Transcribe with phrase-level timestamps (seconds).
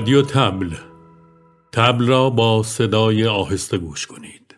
[0.00, 0.74] رادیو تبل.
[1.72, 4.56] تبل را با صدای آهسته گوش کنید.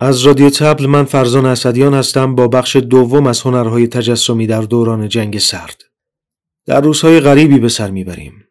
[0.00, 5.08] از رادیو تبل من فرزان اسدیان هستم با بخش دوم از هنرهای تجسمی در دوران
[5.08, 5.82] جنگ سرد.
[6.66, 8.44] در روزهای غریبی به سر می‌بریم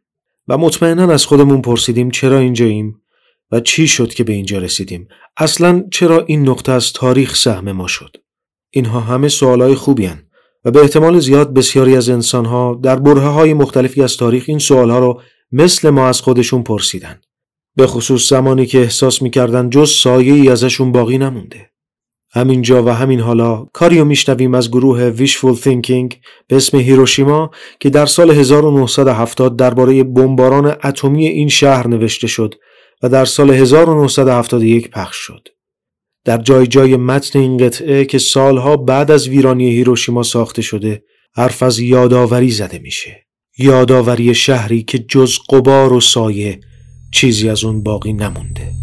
[0.47, 3.01] و مطمئنا از خودمون پرسیدیم چرا اینجاییم
[3.51, 5.07] و چی شد که به اینجا رسیدیم.
[5.37, 8.17] اصلا چرا این نقطه از تاریخ سهم ما شد؟
[8.69, 10.23] اینها همه سوالای خوبی هن
[10.65, 14.99] و به احتمال زیاد بسیاری از انسانها در بره های مختلفی از تاریخ این سوالها
[14.99, 15.21] رو
[15.53, 17.21] مثل ما از خودشون پرسیدن
[17.75, 21.69] به خصوص زمانی که احساس می‌کردن جز سایه ای ازشون باقی نمونده
[22.31, 26.15] همینجا و همین حالا کاریو میشنویم از گروه Wishful Thinking
[26.47, 32.55] به اسم هیروشیما که در سال 1970 درباره بمباران اتمی این شهر نوشته شد
[33.03, 35.47] و در سال 1971 پخش شد.
[36.25, 41.03] در جای جای متن این قطعه که سالها بعد از ویرانی هیروشیما ساخته شده
[41.35, 43.22] حرف از یادآوری زده میشه.
[43.57, 46.59] یادآوری شهری که جز قبار و سایه
[47.11, 48.82] چیزی از اون باقی نمونده.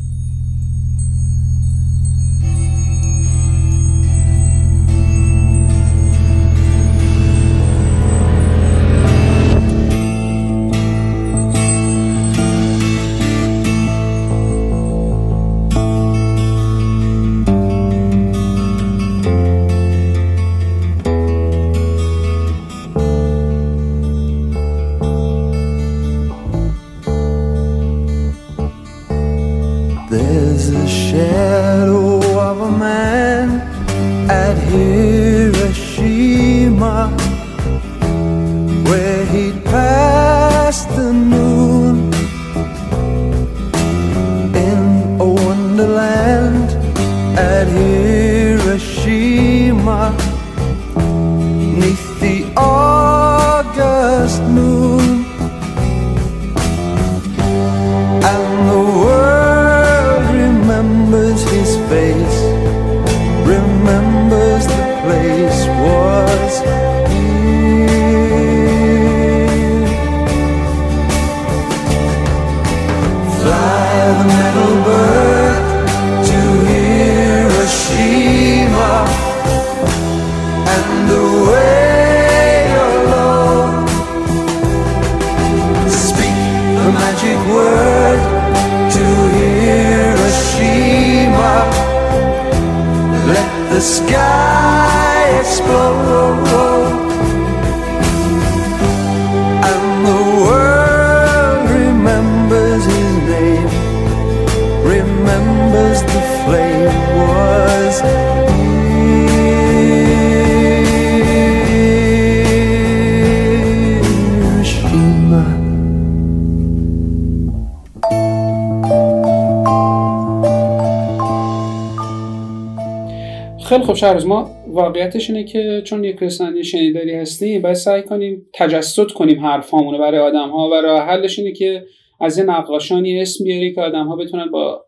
[123.71, 128.47] خیلی خوب شهرز ما واقعیتش اینه که چون یک رسانه شنیداری هستیم باید سعی کنیم
[128.55, 131.85] تجسد کنیم حرفامونو برای آدم ها و راه حلش اینه که
[132.21, 134.85] از یه نقاشانی اسم بیاری که آدم ها بتونن با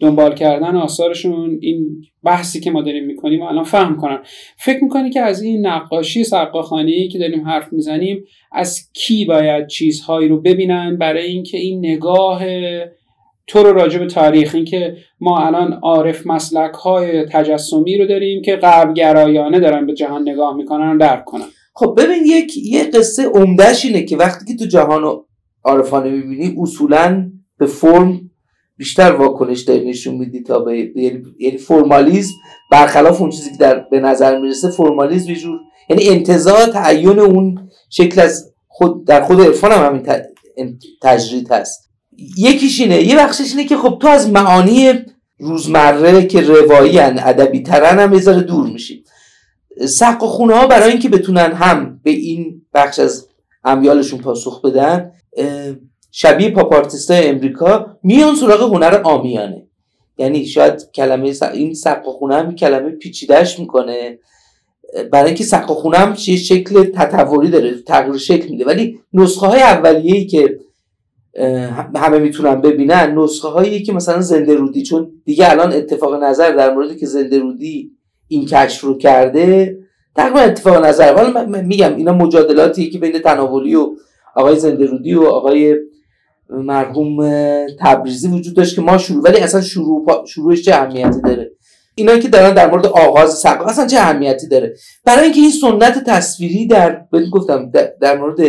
[0.00, 4.18] دنبال کردن آثارشون این بحثی که ما داریم می‌کنیم و الان فهم کنن.
[4.58, 10.28] فکر می‌کنی که از این نقاشی سقاخانه که داریم حرف می‌زنیم از کی باید چیزهایی
[10.28, 12.42] رو ببینن برای اینکه این نگاه
[13.46, 18.42] تو رو راجع به تاریخ این که ما الان عارف مسلک های تجسمی رو داریم
[18.42, 21.44] که غرب گرایانه دارن به جهان نگاه می‌کنن و درک کنن.
[21.74, 25.20] خب ببین یک یه قصه عمدهش اینه که وقتی که تو جهان
[25.64, 28.30] عارفانه می‌بینی اصولا به فرم
[28.76, 32.34] بیشتر واکنش داری نشون میدی تا به یعنی, یعنی فرمالیزم
[32.70, 35.60] برخلاف اون چیزی که در به نظر می‌رسه فرمالیزم یه جور
[35.90, 41.83] یعنی انتظار تعین اون شکل از خود در خود عرفان هم همین تجرید هست.
[42.36, 44.92] یکیش اینه یه بخشش اینه که خب تو از معانی
[45.38, 49.04] روزمره که روایی هن ادبی ترن هم یه دور میشی.
[49.88, 53.28] سق و خونه ها برای اینکه بتونن هم به این بخش از
[53.64, 55.12] امیالشون پاسخ بدن
[56.10, 59.66] شبیه پاپارتیست های امریکا میان سراغ هنر آمیانه.
[60.18, 64.18] یعنی شاید کلمه این سق و خونه هم کلمه پیچیدهش می‌کنه.
[65.12, 68.64] برای اینکه سق و خونه هم شکل تطوری داره تغییر شکل میده.
[68.64, 70.58] ولی نسخه های اولیه‌ای که
[71.96, 76.74] همه می‌تونن ببینن نسخه هایی که مثلا زنده رودی چون دیگه الان اتفاق نظر در
[76.74, 77.90] مورد که زنده رودی
[78.28, 79.78] این کشف رو کرده
[80.16, 81.14] تقریبا اتفاق نظر.
[81.14, 83.88] حالا میگم اینا مجادلاتی که بین تناولی و
[84.36, 85.76] آقای زنده رودی و آقای
[86.50, 87.26] مرحوم
[87.80, 91.50] تبریزی وجود داشت که ما شروع ولی اصلا شروع شروعش چه اهمیتی داره؟
[91.94, 96.04] اینا که دارن در مورد آغاز سقا اصلا چه اهمیتی داره؟ برای اینکه این سنت
[96.04, 98.40] تصویری در گفتم در مورد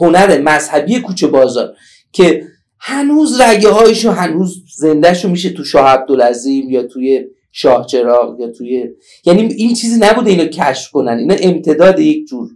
[0.00, 1.74] هنر مذهبی کوچه بازار.
[2.16, 2.42] که
[2.80, 8.84] هنوز رگه هایشو هنوز زندهشو میشه تو شاه عبدالعظیم یا توی شاه چراغ یا توی
[9.24, 11.18] یعنی این چیزی نبوده اینو کشف کنن.
[11.18, 12.48] اینا امتداد یک جور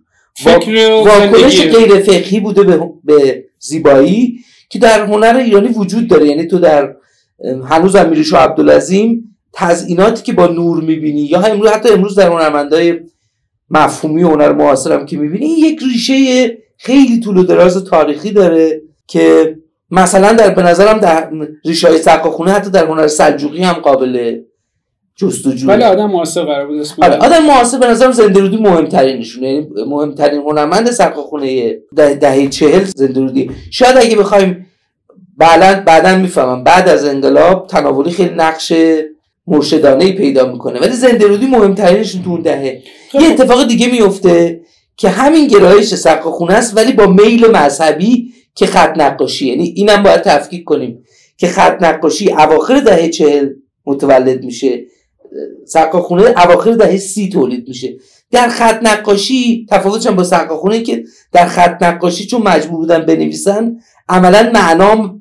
[1.05, 4.39] واکنش غیر فقهی بوده به, به زیبایی
[4.71, 6.27] که در هنر ایرانی وجود داره.
[6.27, 6.95] یعنی تو در
[7.69, 12.29] هنوز هم میری شاه عبدالعظیم تزئیناتی که با نور می‌بینی یا امروز حتی امروز در
[12.29, 13.01] هنرمندای
[13.71, 16.15] مفهومی هنر معاصرم که می‌بینی یک ریشه
[16.77, 18.90] خیلی طول و دراز تاریخی داره.
[19.11, 19.57] که
[19.91, 21.31] مثلا در به نظرم در
[21.65, 24.41] ریشه های سقاخونه حتی در هنر سلجوقی هم قابل
[25.17, 29.49] جستجو ولی آدم معاصر قرار بود اسم آره آدم معاصر به نظرم زنده مهمترینشونه.
[29.49, 34.67] یعنی مهمترین هنرمند سقاخونه ده دهه چهل زنده شاید اگه بخوایم
[35.37, 36.65] بعدا بعدا می‌فهمم.
[36.65, 38.73] بعد از انقلاب تناولی خیلی نقش
[39.47, 40.81] مرشدانه پیدا می‌کنه.
[40.81, 42.83] ولی زنده رودی مهمترینشون تو اون دهه.
[43.15, 44.61] یه اتفاق دیگه میفته
[44.97, 50.21] که همین گرایش سقاخونه است ولی با میل مذهبی که خط نقاشی یعنی اینم باید
[50.21, 51.05] تفکیک کنیم
[51.37, 53.49] که خط نقاشی اواخر دهه چهل
[53.87, 54.85] متولد میشه.
[55.65, 57.97] سقاخونه اواخر دهه سی تولید میشه.
[58.31, 63.77] در خط نقاشی تفاوتش با سقاخونه که در خط نقاشی چون مجبور بودن بنویسن
[64.09, 65.21] عملا معنام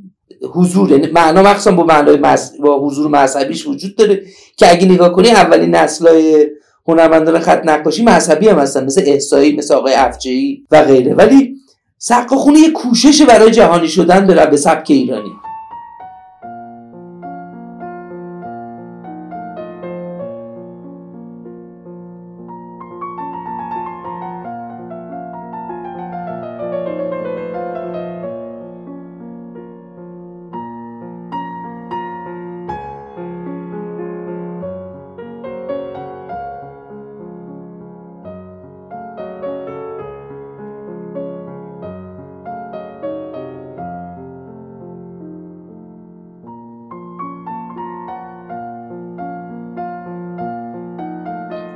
[0.54, 2.18] حضور یعنی معنا مخصوصا با معنای
[2.60, 4.22] با حضور مذهبیش وجود داره
[4.58, 6.48] که اگه نگاه کنی اولین نسلای
[6.88, 11.14] هنرمندان خط نقاشی مذهبی هم هستن مثل احسایی مثل آقای افجعی و غیره.
[11.14, 11.56] ولی
[12.01, 15.36] سقاخونه یه کوشش برای جهانی شدن به به سبک ایرانی.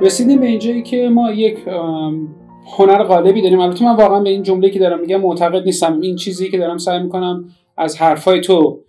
[0.04, 1.58] رسیدیم به اینجایی که ما یک
[2.78, 3.60] هنر غالبی داریم.
[3.60, 6.00] البته من واقعا به این جمله که دارم میگم معتقد نیستم.
[6.00, 7.44] این چیزی که دارم سعی می‌کنم
[7.76, 8.80] از حرفای تو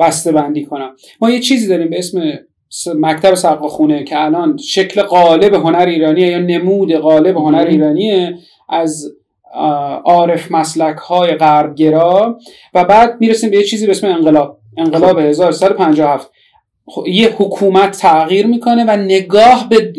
[0.00, 0.90] بسته بندی کنم.
[1.20, 2.22] ما یه چیزی داریم به اسم
[2.96, 8.38] مکتب خونه که الان شکل قالب هنر ایرانیه یا نمود قالب هنر ایرانیه
[8.68, 9.12] از
[10.04, 12.38] عارف مسلک های غربگرا
[12.74, 14.58] و بعد می‌رسیم به یه چیزی به اسم انقلاب.
[14.76, 16.32] انقلاب 1357 خب،
[17.06, 19.92] یه حکومت تغییر می‌کنه و نگاه به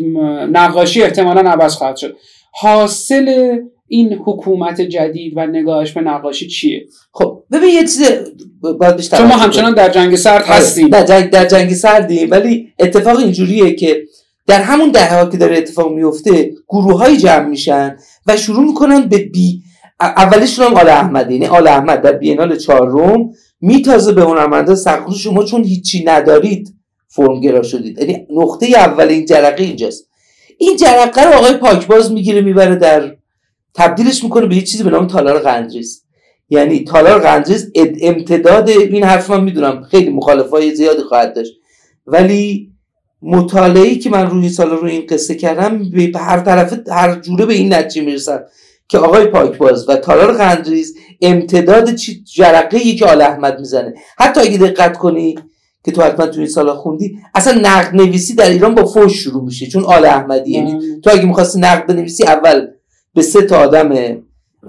[0.52, 2.16] نقاشی احتمالا عوض خواهد شد.
[2.52, 8.02] حاصل این حکومت جدید و نگاهش به نقاشی چیه؟ خب ببین یه چیز
[8.78, 10.88] باید چون ما همچنان در جنگ سرد آره، هستیم.
[10.88, 14.02] در جنگ, در جنگ سردیم ولی اتفاق اینجوریه که
[14.46, 19.00] در همون دهه ها که داره اتفاق میفته گروه های جمع میشن و شروع می‌کنن
[19.08, 19.62] به بی
[20.00, 23.30] اولشون هم آل احمد یعنی آل احمد در بینال چهارم
[23.60, 26.77] میتازه به هنرمنده سرخوش شما چون هیچی ندارید
[27.18, 27.98] فرمگرا شدید.
[27.98, 30.08] یعنی نقطه اول این جرقه اینجاست.
[30.58, 33.16] این جرقه رو آقای پاکباز می‌گیره می‌بره در
[33.74, 36.04] تبدیلش می‌کنه به یه چیزی به نام تالار قندریز.
[36.50, 37.72] یعنی تالار قندریز
[38.02, 39.82] امتداد این حرف من می‌دونم.
[39.90, 41.52] خیلی مخالفای زیادی خواهد داشت.
[42.06, 42.72] ولی
[43.22, 47.54] مطالعه که من روی سال روی این قصه کردم به هر طرف هر جوره به
[47.54, 48.40] این نتیجه می‌رسم
[48.88, 51.94] که آقای پاکباز و تالار قندریز امتداد
[52.34, 53.94] جرقه که آل احمد می‌زنه.
[54.18, 55.34] حتی اگه دقت کنی
[55.88, 59.44] که تو حتما تو این سالا خوندی اصلا نقد نویسی در ایران با فوش شروع
[59.44, 59.66] میشه.
[59.66, 62.66] چون آل احمدی یعنی تو اگه می‌خواستی نقد بنویسی اول
[63.14, 64.18] به سه تا آدم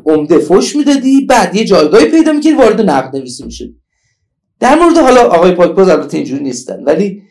[0.06, 3.70] عمده فوش می‌دادی بعد یه جایگاهی پیدا می‌کردی وارد نقد نویسی می‌شد
[4.60, 7.22] در مورد حالا آقای پاکباز البته اینجوری نیستن ولی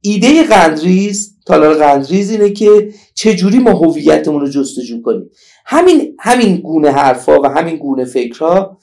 [0.00, 5.30] ایده قندریز تالار قندریز اینه که چجوری ما هویتمون رو جستجو کنیم.
[5.66, 8.78] همین همین گونه حرفا و همین گونه فکرها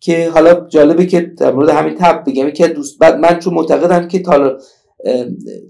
[0.00, 2.50] که حالا جالبه که در مورد همین تب بگم.
[2.50, 4.60] که دوست بعد من چون معتقدم که تالار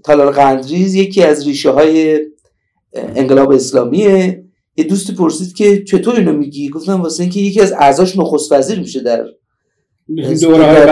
[0.03, 2.19] تالار قندریز یکی از ریشه های
[2.93, 4.43] انقلاب اسلامیه.
[4.77, 8.79] یه دوستی پرسید که چطور اینو میگی؟ گفتم واسه اینکه یکی از اعضاش نخست وزیر
[8.79, 9.25] میشه در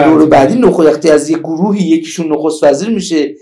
[0.04, 0.54] دور بعدی.
[0.54, 3.34] نخست از یه گروهی یکیشون نخست وزیر میشه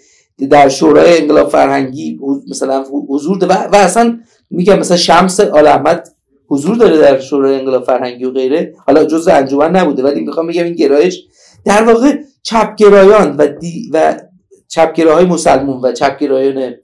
[0.51, 4.19] در شورای انقلاب فرهنگی مثلا حضور ده و, اصلا
[4.51, 6.16] میگم مثلا شمس آل احمد
[6.49, 8.75] حضور داره در شورای انقلاب فرهنگی و غیره.
[8.87, 11.25] حالا جزء انجمن نبوده ولی می‌خوام بگم این گرایش
[11.65, 14.21] در واقع چپگرایان و دی و
[14.69, 16.75] چپگراهای مسلمون و چپگرایان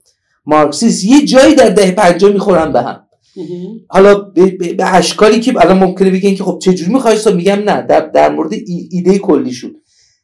[0.45, 2.99] مارکسیست یه جایی در ده پنجاه می‌خورن به هم.
[3.87, 8.29] حالا به, اشکالی که الان ممکنه بگن که خب چجوری می‌خوای میگم نه در, در
[8.29, 8.53] مورد
[8.91, 9.75] ایده کلیشون.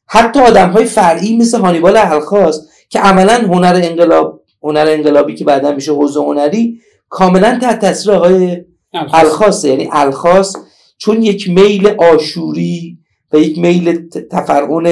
[0.08, 5.72] حتی آدم های فرعی مثل هانیبال الخاص که عملا هنر انقلاب هنر انقلابی که بعدا
[5.72, 6.80] میشه حوزه هنری
[7.10, 10.56] کاملا تحت تاثیر آقای الخاصه یعنی الخاص
[10.98, 12.98] چون یک میل آشوری
[13.34, 14.88] و یک میل تفرعون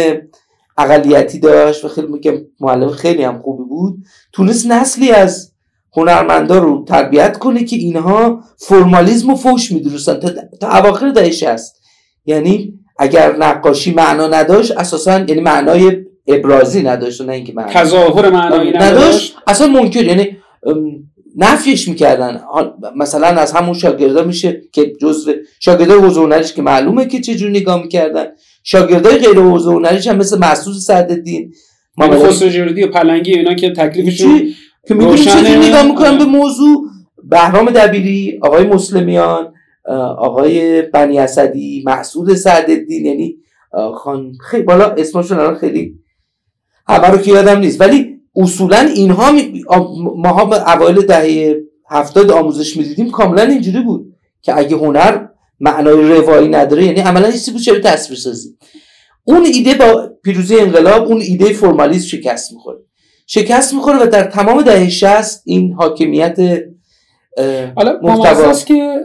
[0.77, 3.97] اقلیتی داشت و خیلی میگم معلم خیلی هم خوبی بود
[4.33, 5.51] تونست نسلی از
[5.97, 10.19] هنرمندا رو تربیت کنه که اینها فرمالیزم و فوش می‌دونستن.
[10.19, 10.29] تا,
[10.61, 11.75] تا اواخر دهه هست
[12.25, 18.71] یعنی اگر نقاشی معنا نداشت اساسا یعنی معنای ابرازی نداشت نه اینکه معنا تظاهر معنایی
[18.71, 19.35] نداشت.
[19.47, 20.37] اصلا منکر یعنی
[21.37, 22.41] نفیش می‌کردن.
[22.95, 27.81] مثلا از همون شاگردا میشه که جزء شاگردای حضور که معلومه که چه جور نگاه
[27.81, 28.25] می‌کردن.
[28.63, 31.53] شاگردای غیر حضور هم مثل محسوس سعدالدین
[31.97, 34.41] محمد خسرو و پلنگی اینا که تکلیفشون
[34.87, 36.83] که می‌دونی چه نگاه می‌کنن به موضوع؟
[37.23, 39.53] بهرام دبیری آقای مسلمیان
[40.17, 43.37] آقای بنی اسدی محسود سعدالدین یعنی
[43.95, 45.99] خان خیلی بالا اسمشون خیلی
[46.87, 47.81] همه رو که یادم نیست.
[47.81, 49.31] ولی اصولا اینها
[50.15, 51.55] ماها به اوایل دهه
[51.89, 55.27] هفتاد آموزش می‌دیدیم کاملا اینجوری بود که اگه هنر
[55.59, 58.57] معنای روایی نداره یعنی عملا چیزی بود چرا تصویر سازی؟
[59.23, 62.77] اون ایده با پیروزی انقلاب اون ایده فرمالیسم شکست می‌خوره
[63.27, 66.37] شکست می‌خوره و در تمام دهه 60 این حاکمیت
[68.01, 68.99] محتوا که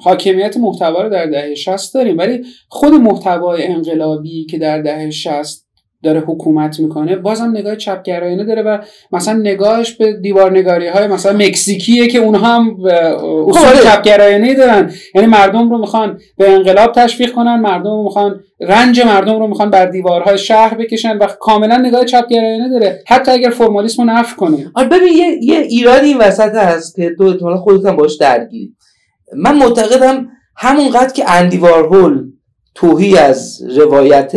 [0.00, 5.65] حاکمیت محتوا رو در دهه 60 داریم ولی خود محتوای انقلابی که در دهه 60
[6.02, 8.78] داره حکومت می‌کنه بازم نگاه چپگرایانه داره و
[9.12, 12.76] مثلا نگاهش به دیوارنگاری های مثلا مکزیکیه که اونها هم
[13.48, 13.84] اصول خب،.
[13.84, 14.92] چپگرایانه دارن.
[15.14, 19.70] یعنی مردم رو می‌خوان به انقلاب تشویق کنن مردم رو می‌خوان رنج مردم رو می‌خوان
[19.70, 23.02] بر دیوارهای شهر بکشن و کاملا نگاه چپگرایانه داره.
[23.06, 24.70] حتی اگر فرمالیسم رو نفی کنه.
[24.74, 28.74] آره ببین یه, یه ایرانی این وسط هست که تو احتمالا خودت هم باش درگیری.
[29.36, 32.24] من معتقدم همونقدر که اندی وارهول
[32.74, 34.32] توهی از روایت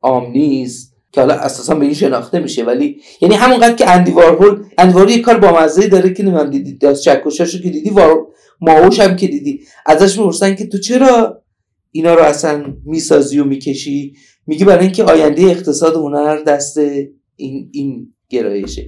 [0.00, 4.94] آمنیست که حالا اساسا به این شناخته میشه ولی یعنی همونقدر که اندی وارهول اندی
[4.94, 8.26] وارهول یک کار با مزه داره که نمی‌دونم دیدی از چکشاشو که دیدی وار
[8.60, 9.60] ماهوش هم که دیدی.
[9.86, 11.42] ازش می‌پرسن که تو چرا
[11.92, 14.12] اینا رو اصلا می‌سازی و می‌کشی؟
[14.46, 16.78] میگه برای اینکه آینده اقتصاد هنر دست
[17.36, 18.86] این این گرایشه.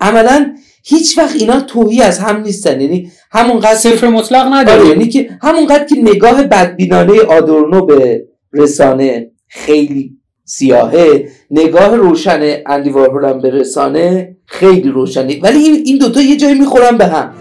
[0.00, 2.80] عملا هیچ وقت اینا توهی از هم نیستن.
[2.80, 9.30] یعنی همونقدر صفر مطلق نداره آره، یعنی که همونقدر که نگاه بدبینانه آدورنو به رسانه
[9.48, 15.40] خیلی سیاهه نگاه روشن اندی وارهول به رسانه خیلی روشنی.
[15.40, 17.32] ولی این دوتا یه جایی می‌خورن به هم.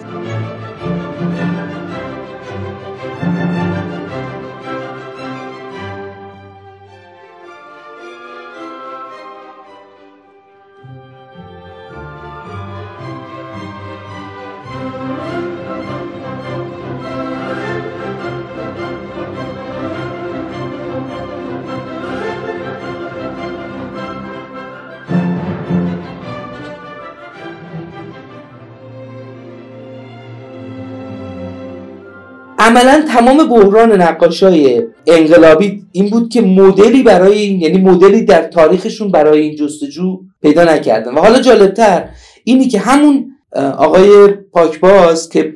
[32.58, 39.12] عملا تمام بحران نقاشای انقلابی این بود که مدلی برای این یعنی مدلی در تاریخشون
[39.12, 41.14] برای این جستجو پیدا نکردن.
[41.14, 42.10] و حالا جالبتر
[42.44, 43.32] اینی که همون
[43.78, 45.54] آقای پاکباز که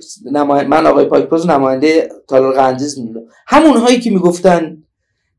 [0.68, 3.26] من آقای پاکباز نماینده تالار قندیز می‌دونم.
[3.48, 4.78] همون هایی که می‌گفتن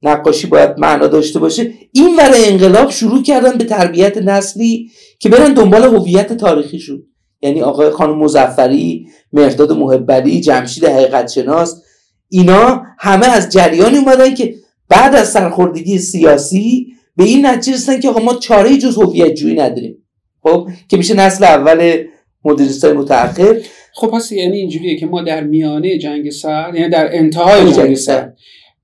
[0.03, 5.55] نقاشی باید معنا داشته باشه این ور انقلاب شروع کردن به تربیت نسلی که برن
[5.55, 7.03] دنبال هویت تاریخیشون.
[7.43, 11.83] یعنی آقای خانم مزفری مرداد محبلی جمشید حقیقت شناس
[12.29, 14.55] اینا همه از جریانی اومدن که
[14.89, 19.55] بعد از سرخوردگی سیاسی به این نتیجه رسیدن که آقا ما چاره جز هویت جویی
[19.55, 19.99] نداریم.
[20.43, 22.05] خب که میشه نسل اول
[22.45, 23.57] مدرنیست های متأخر.
[23.95, 28.37] خب پس یعنی اینجوریه که ما در میانه جنگ سرد یعنی در انتهای جنگ سرد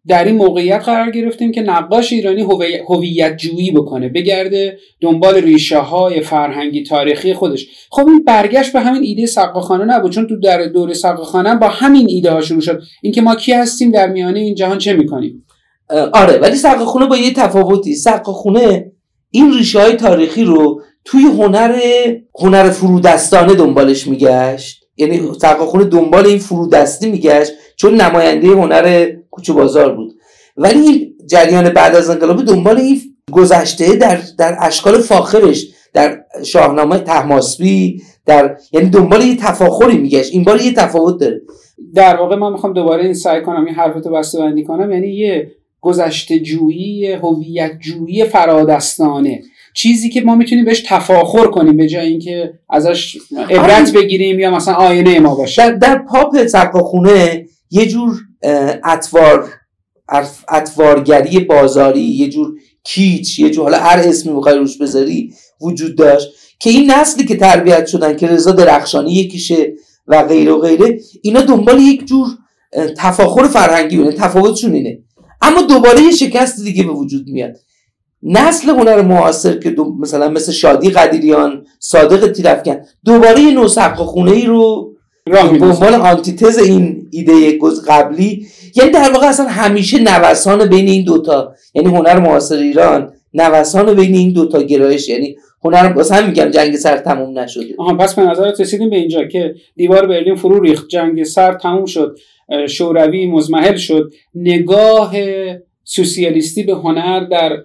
[0.06, 2.46] در این موقعیت قرار گرفتیم که نقاش ایرانی
[2.88, 7.66] هویت جویی بکنه بگرده دنبال ریشه های فرهنگی تاریخی خودش.
[7.90, 12.06] خب این برگشت به همین ایده سقاخانه نبود چون تو در دوره سقاخانه با همین
[12.08, 12.80] ایده ها شروع شد.
[13.02, 15.44] اینکه ما کی هستیم در میانه این جهان چه می‌کنیم؟
[16.12, 17.94] آره ولی سقاخونه با یه تفاوتی.
[17.94, 18.92] سقاخونه
[19.30, 21.80] این ریشه های تاریخی رو توی هنر
[22.40, 24.84] هنر فرودستانه دنبالش میگشت.
[24.96, 30.14] یعنی سقاخونه دنبال این فرودستی میگشت چون نماینده هنر کوچه بازار بود.
[30.56, 33.00] ولی جریان بعد از انقلاب دنبال این
[33.32, 40.32] گذشته در در اشکال فاخرش در شاهنامه تحماسبی در یعنی دنبال یه تفاخری میگشت.
[40.32, 41.40] این بار یه تفاوت داره.
[41.94, 44.92] در واقع من می‌خوام دوباره این سعی کنم این حرفتو بسته بندی کنم.
[44.92, 49.42] یعنی یه گذشته جویی هویت جویی فرادستانه.
[49.74, 53.18] چیزی که ما می‌تونیم بهش تفاخر کنیم به جای اینکه ازش
[53.50, 55.62] عبرت بگیریم یا مثلا آینه ما باشه.
[55.62, 58.20] در, در پاپ سقاخونه یه جور
[58.84, 59.50] اتوار
[60.48, 66.28] اتوارگری بازاری یه جور کیچ یه جور حالا هر اسمی می‌خوای روش بذاری وجود داشت
[66.60, 69.72] که این نسلی که تربیت شدن که رضا درخشانی یکیشه
[70.06, 72.28] و غیره و غیره اینا دنبال یک جور
[72.96, 74.98] تفاخر فرهنگی بودن تفاوتشون اینه.
[75.42, 77.56] اما دوباره یه شکست دیگه به وجود میاد.
[78.22, 84.46] نسل هنر معاصر که مثلا مثل شادی قدیریان صادق تیرفکن دوباره یه نو خونه ای
[84.46, 84.94] رو
[85.28, 87.58] به عنوان آنتیتز این ایده
[87.88, 93.94] قبلی یعنی در واقع اصلا همیشه نوسان بین این دوتا یعنی هنر معاصر ایران نوسان
[93.94, 97.74] بین این دوتا گرایش یعنی هنر واسه هم میگم جنگ سر تموم نشده.
[97.78, 101.84] آها پس به نظرت رسیدیم به اینجا که دیوار برلین فرو ریخت جنگ سر تموم
[101.84, 102.18] شد
[102.68, 104.12] شوروی مزمحل شد.
[104.34, 105.12] نگاه
[105.84, 107.56] سوسیالیستی به هنر در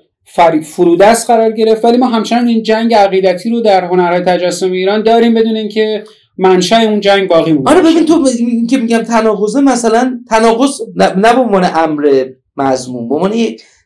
[0.63, 5.33] فرودست قرار گرفت ولی ما همچنان این جنگ عقیدتی رو در هنرهای تجسمی ایران داریم
[5.33, 6.03] بدون اینکه
[6.37, 8.29] منشأ اون جنگ باقی مونده آره ببین تو
[8.69, 12.25] که میگم تناقضه مثلا تناقض نه به عنوان امر
[12.57, 13.33] مضمون به عنوان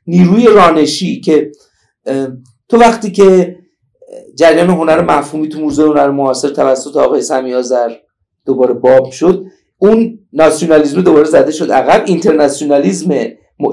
[0.07, 1.51] نیروی رانشی که
[2.69, 3.55] تو وقتی که
[4.37, 7.91] جریان هنر مفهومی تو موزه هنر معاصر توسط آقای سمی آذر
[8.45, 9.45] دوباره باب شد
[9.77, 11.71] اون ناسیونالیزم دوباره زده شد.
[11.71, 13.13] عقب اینترناسیونالیزم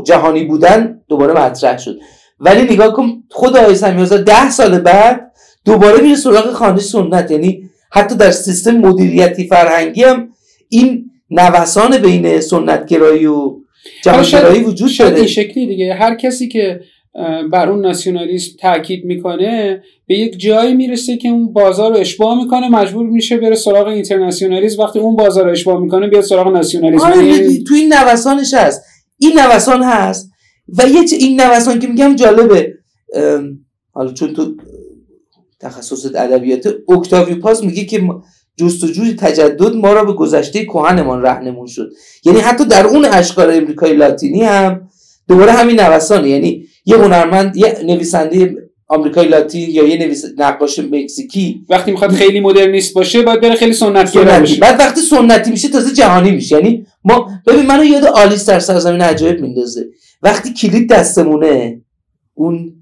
[0.04, 1.98] جهانی بودن دوباره مطرح شد.
[2.40, 5.32] ولی نگاه کن خود آقای سمی آذر ده سال بعد
[5.64, 7.30] دوباره میره سراغ خانه سنت.
[7.30, 10.28] یعنی حتی در سیستم مدیریتی فرهنگی هم
[10.68, 13.56] این نوسان بین سنتگرایی و
[14.04, 15.16] جهانگرایی وجود داره.
[15.16, 15.94] این شکلی دیگه.
[15.94, 16.80] هر کسی که
[17.52, 22.68] بر اون ناسیونالیسم تاکید می‌کنه به یک جایی می‌رسه که اون بازار رو اشباه می‌کنه
[22.68, 24.82] مجبور میشه بره سراغ اینترناسیونالیسم.
[24.82, 27.04] وقتی اون بازار رو اشباه می‌کنه بیاد سراغ ناسیونالیسم.
[27.04, 28.82] آره یعنی تو این نوسانش هست.
[29.18, 30.30] این نوسان هست
[30.78, 32.72] و یه این نوسان که میگم جالبه.
[33.92, 34.54] حالا چون تو
[35.64, 38.08] تخصص ادبیات اکتاویو پاس میگه که
[38.56, 41.90] جستجوی تجدد ما را به گذشته کهنمان رهنمون شد.
[42.24, 44.88] یعنی حتی در اون اشکال امریکای لاتینی هم
[45.28, 46.28] دوباره همین نوسانه.
[46.28, 48.54] یعنی یه هنرمند یه نویسنده
[48.88, 53.72] آمریکای لاتین یا یه نویس نقاش مکزیکی وقتی می‌خواد خیلی مدرنیست باشه باید بره خیلی
[53.72, 56.56] سنتی باشه بعد وقتی سنتی میشه تازه جهانی میشه.
[56.56, 59.86] یعنی ما ببین منو یاد آلیس در سرزمین عجایب میندازه.
[60.22, 61.80] وقتی کلید دستمونه
[62.34, 62.72] اون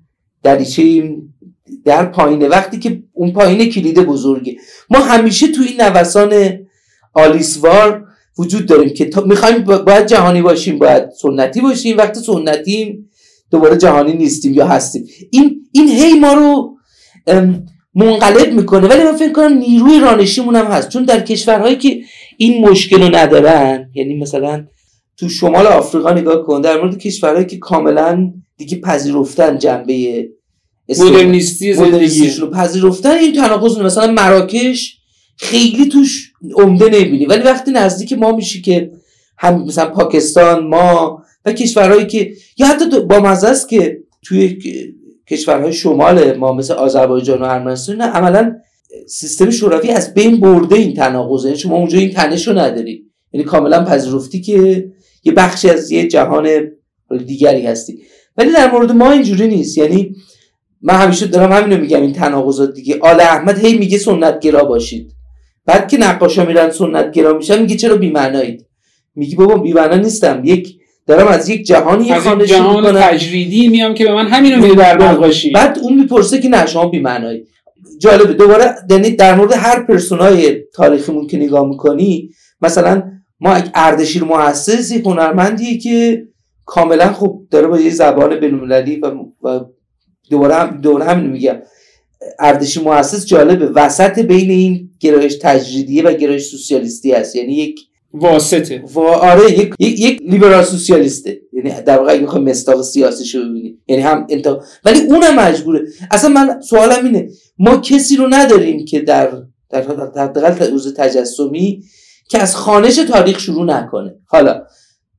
[0.42, 0.82] دریچه
[1.84, 2.48] در پایینه.
[2.48, 4.56] وقتی که اون پایین کلید بزرگه.
[4.90, 6.58] ما همیشه تو این نوسان
[7.14, 8.04] آلیسوار
[8.38, 11.98] وجود داریم که می‌خوایم باید جهانی باشیم باید سنتی باشیم.
[11.98, 13.10] وقتی سنتیم
[13.50, 15.06] دوباره جهانی نیستیم یا هستیم.
[15.30, 16.76] این این هی ما رو
[17.94, 18.88] منقلب می‌کنه.
[18.88, 20.88] ولی من فکر کنم نیروی رانشیمون هم هست.
[20.88, 22.00] چون در کشورهایی که
[22.36, 24.66] این مشکل رو ندارن یعنی مثلا
[25.16, 30.28] تو شمال آفریقا نگاه کن در مورد کشورهایی که کاملا دیگه پذیرفتن جنبه
[30.88, 32.30] مدرنیستی زندگی.
[32.30, 33.10] رو پذیرفتن.
[33.10, 34.98] این تناقض مثلا مراکش
[35.36, 37.26] خیلی توش عمده نمی‌بینی.
[37.26, 38.90] ولی وقتی نزدیک ما میشی که
[39.38, 44.58] هم مثلا پاکستان ما و کشورهایی که یا حتی با مزه است که توی
[45.30, 48.00] کشورهای شمال ما مثل آذربایجان و ارمنستان.
[48.00, 48.56] عملا
[49.08, 53.04] سیستم شوروی از بین برده این تناقض یعنی شما اونجا این تنش رو نداری.
[53.32, 54.88] یعنی کاملا پذیرفتی که
[55.24, 56.48] یه بخشی از یه جهان
[57.26, 57.98] دیگری هستی.
[58.36, 59.78] ولی در مورد ما اینجوری نیست.
[59.78, 60.16] یعنی
[60.82, 62.98] من همیشه دارم همینو میگم این تناقضات دیگه.
[63.00, 65.12] آل احمد هی میگه سنتگرا باشید.
[65.66, 68.66] بعد که نقاشا میرن سنتگرا میشن میگه چرا بی‌معنایید؟
[69.14, 70.42] میگه بابا بی‌معنا نیستم.
[70.44, 74.74] یک دارم از یک جهانی از یک جهان تجریدی میام که به من همینو میگه
[74.74, 75.50] در نقاشی.
[75.50, 77.44] بعد اون می‌پرسه که نه شما بی‌معنایی.
[77.98, 78.32] جالبه.
[78.32, 82.30] دوباره یعنی در مورد هر پرسونای تاریخیمون که نگاه می‌کنی
[82.62, 83.02] مثلا
[83.40, 86.26] ما اردشیر مؤسس یک هنرمندیه که
[86.66, 89.00] کاملا خوب داره با یه زبان بین‌المللی
[89.42, 89.60] و
[90.32, 91.56] دوباره هم دوباره همین میگم
[92.38, 97.80] اردشیر مؤسس جالبه وسط بین این گرایش تجریدیه و گرایش سوسیالیستی است یعنی یک
[98.14, 104.02] واسطه و آره یک یک, لیبرال سوسیالیسته یعنی در واقع اگه مستاق سیاسیشو ببینی یعنی
[104.02, 104.46] هم انت...
[104.84, 109.32] ولی اونم مجبوره اصلا من سوالم اینه ما کسی رو نداریم که در
[109.70, 109.82] در
[110.16, 111.82] حداقل روز تجسمی
[112.28, 114.62] که از خانش تاریخ شروع نکنه حالا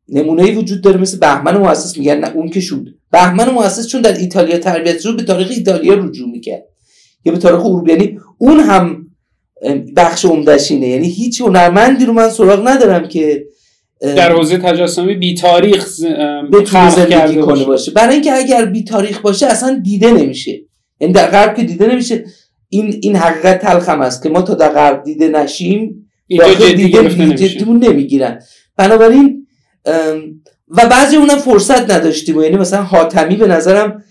[0.09, 2.85] نمونه وجود داره مثل بهمن مؤسس میگن نه اون که شد.
[3.11, 6.63] بهمن مؤسس چون در ایتالیا تربیت شد به تاریخ ایتالیا رجوع می‌کرد.
[7.25, 9.07] یا به تاریخ اروپا یعنی اون هم
[9.95, 13.45] بخش عمدشینه یعنی هیچ هنرمندی رو من سراغ ندارم که
[14.01, 15.99] در حوزه تجسمی بی تاریخ
[16.53, 17.91] بتونه زندگی کنه باشه.
[17.91, 20.51] برای اینکه اگر بی تاریخ باشه اصلا دیده نمیشه.
[20.99, 22.23] یعنی در غرب که دیده نمیشه
[22.69, 27.01] این این حقیقت تلخم است که ما تا در غرب دیده نشیم یا دیده
[27.67, 28.39] نمی‌گیرن.
[28.77, 29.42] بنابراین
[30.69, 32.41] و بعضی اونم فرصت نداشتیم.
[32.41, 34.03] یعنی مثلا حاتمی به نظرم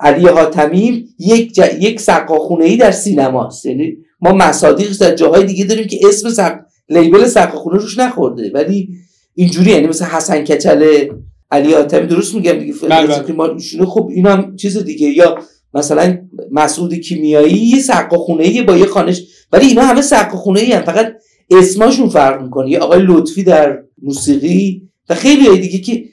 [0.00, 1.60] علی حاتمی یک ج...
[1.80, 3.66] یک سقاخونه ای در سینماست.
[3.66, 6.54] یعنی ما مصادیق در جاهای دیگه داریم که اسم سق...
[6.88, 8.50] لیبل سقاخونه روش نخورده.
[8.54, 8.88] ولی
[9.34, 11.08] اینجوری یعنی مثلا حسن کچل
[11.50, 12.74] علی حاتمی درست میگم دیگه.
[12.88, 13.86] بله، بله.
[13.86, 15.08] خب این هم چیز دیگه.
[15.08, 15.38] یا
[15.74, 16.18] مثلا
[16.50, 19.22] مسعود کیمیایی یه سقاخونه ای با یه خانش.
[19.52, 20.82] ولی اینا همه سقاخونه ای هم.
[20.82, 21.12] فقط
[21.50, 22.70] اسماشون فرق می‌کنه.
[22.70, 26.04] یه آقای لطفی در موسیقی و خیلی دیگه که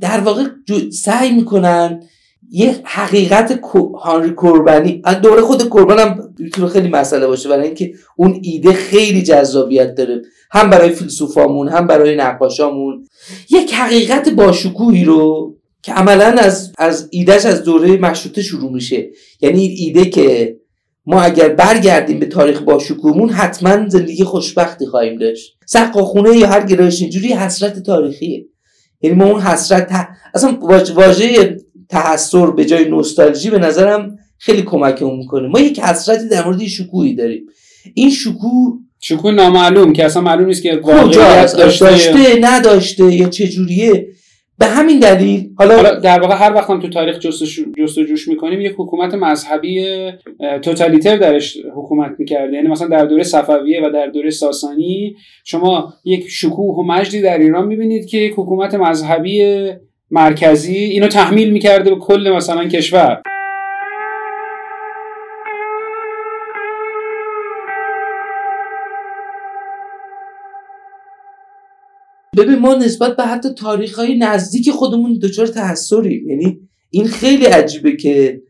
[0.00, 0.44] در واقع
[0.92, 2.02] سعی می‌کنن
[2.50, 3.60] یه حقیقت
[4.02, 9.22] هانری کوربنی دوره خود کوربن هم می‌تونه خیلی مسئله باشه برای اینکه اون ایده خیلی
[9.22, 10.22] جذابیت داره.
[10.50, 13.04] هم برای فیلسوفامون هم برای نقاشامون.
[13.50, 19.10] یک حقیقت باشکوهی رو که عملا از از ایدهش از دوره مشروطه شروع میشه.
[19.40, 20.56] یعنی ایده که
[21.06, 25.56] ما اگر برگردیم به تاریخ باشکوهمون حتما زندگی خوشبختی خواهیم داشت.
[25.92, 28.44] خونه یا هر گرایش اینجوری حسرت تاریخیه.
[29.02, 30.08] یعنی ما اون حسرت ت...
[30.34, 30.58] اصلا
[30.94, 31.56] واژه
[31.88, 35.48] تحسر به جای نوستالژی به نظرم خیلی کمکمون می‌کنه.
[35.48, 37.42] ما یک حسرتی در مورد شکوهی داریم.
[37.94, 44.06] این شکوه شکوه نامعلوم که اصلا معلوم نیست که واقعیت داشته, داشته نداشته یا چجوریه؟
[44.58, 47.18] به همین دلیل حالا, در واقع هر وقت هم تو تاریخ
[47.78, 49.86] جستجوش می‌کنیم یک حکومت مذهبی
[50.62, 52.56] توتالیتر درش حکومت می‌کرده.
[52.56, 57.38] یعنی مثلا در دوره صفویه و در دوره ساسانی شما یک شکوه و مجدی در
[57.38, 59.64] ایران می‌بینید که یک حکومت مذهبی
[60.10, 63.22] مرکزی اینو تحمیل می‌کرده به کل مثلا کشور.
[72.36, 76.58] ببین ما نسبت به حتی تاریخ های نزدیک خودمون دچار تحصریم یعنی
[76.90, 78.42] این خیلی عجیبه که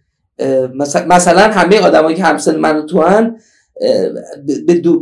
[1.08, 3.36] مثلا همه آدمایی که همسن من و تو هن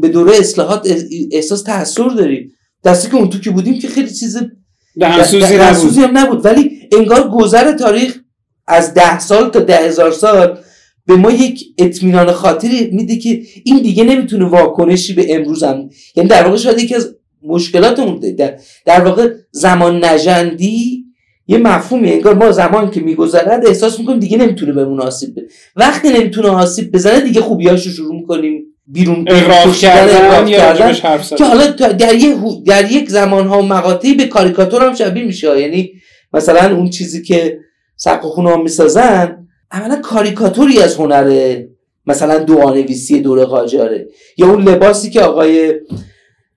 [0.00, 0.88] به دوره اصلاحات
[1.32, 2.52] احساس تحصر داریم.
[2.84, 4.38] دستی که اون تو که بودیم که خیلی چیز
[5.00, 6.44] دهسوزی هم نبود.
[6.44, 8.18] ولی انگار گذر تاریخ
[8.66, 10.58] از ده سال تا ده هزار سال
[11.06, 16.28] به ما یک اطمینان خاطری میده که این دیگه نمی‌تونه واکنشی به امروز هم یعنی
[16.28, 18.54] در واقع شاید یکی از مشکلاتمون در,
[18.86, 21.04] در واقع زمان نجندی
[21.46, 22.12] یه مفهومی.
[22.12, 26.92] انگار ما زمان که میگذرد احساس می‌کنیم دیگه نمی‌تونه به آسیب بده وقتی نمی‌تونه آسیب
[26.92, 30.92] بزنه دیگه خوبیاشو شروع می‌کنیم بیرون اقراق کردن, کردن.
[31.38, 35.60] که حالا در, یک در یک زمان ها و مقاطعی به کاریکاتور هم شبیه میشه.
[35.60, 35.92] یعنی
[36.32, 37.58] مثلا اون چیزی که
[37.96, 41.56] سقف خونه ها می‌سازن اولا کاریکاتوری از هنر
[42.06, 44.08] مثلا دوانویسی دور قاجاره.
[44.36, 45.74] یا اون لباسی که آقای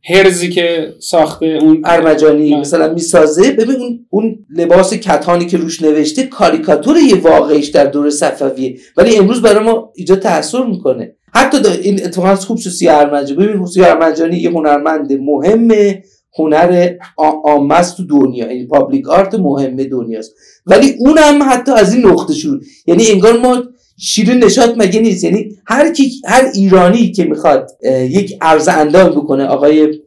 [0.06, 3.52] هرزی که ساخته اون ارمجانی مثلا می‌سازه.
[3.52, 8.78] ببین اون اون لباس کتانی که روش نوشته کاریکاتور یه واقعیش در دور صفویه.
[8.98, 11.16] ولی امروز برای ما ایجاد تاثیر می‌کنه.
[11.34, 13.48] حتی این اتفاقا خوب شو سی ارمجانی.
[13.48, 16.04] ببین سی ارمجانی یه هنرمند مهمه.
[16.40, 18.48] هنر عامه تو دنیا.
[18.48, 20.36] این پابلیک آرت مهمه دنیاست.
[20.66, 22.60] ولی اونم حتی از این نقطه شروع.
[22.88, 23.64] یعنی انگار ما
[23.98, 27.72] شیرین نشات مگه نیست؟ یعنی هر کی هر ایرانی که می‌خواد
[28.10, 30.00] یک عرض اندام بکنه آقای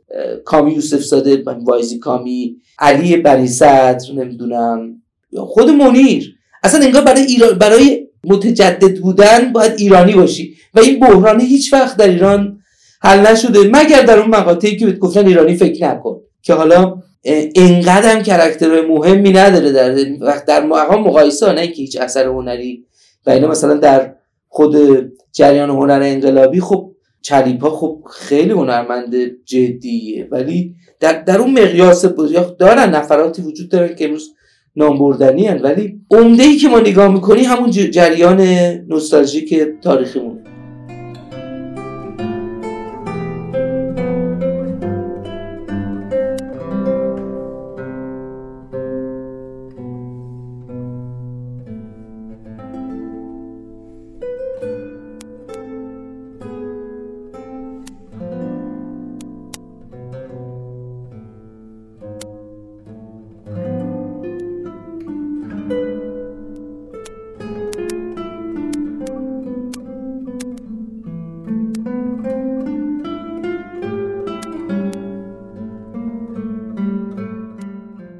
[0.44, 5.02] کامی یوسف زاده وایزی کامی علی بنی صدر نمی‌دونم
[5.38, 6.34] خود منیر.
[6.62, 10.54] اصلا انگار برای ایران برای متجدد بودن باید ایرانی باشی.
[10.74, 12.58] و این بحران هیچ وقت در ایران
[13.02, 13.70] حل نشده.
[13.72, 16.20] مگر در اون مقاطعی که گفتن ایرانی فکر نکن.
[16.42, 17.02] که حالا
[17.54, 22.84] انقدر هم کرکترهای مهمی نداره در وقت در مقایسه نه که هیچ اثر هنری
[23.26, 24.14] و اینا مثلا در
[24.48, 24.76] خود
[25.32, 30.28] جریان هنر انقلابی خب چلیپا خب خیلی هنرمند جدیه.
[30.30, 32.04] ولی در, در اون مقیاس
[32.58, 34.34] دارن نفراتی وجود دارن که امروز
[34.76, 38.40] نامبردنی ولی عمده ای که ما نگاه می‌کنی همون جریان
[38.88, 40.55] نوستالژیک تاریخیمونه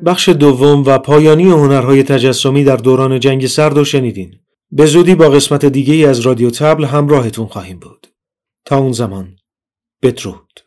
[0.07, 4.35] بخش دوم و پایانی هنرهای تجسمی در دوران جنگ سرد و شنیدین.
[4.71, 8.07] به زودی با قسمت دیگه از رادیو تبل همراهتون خواهیم بود.
[8.65, 9.37] تا اون زمان
[10.03, 10.61] بدرود.